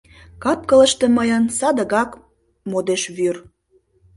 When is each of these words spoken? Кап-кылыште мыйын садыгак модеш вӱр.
Кап-кылыште 0.43 1.05
мыйын 1.17 1.43
садыгак 1.57 2.11
модеш 2.71 3.03
вӱр. 3.15 3.35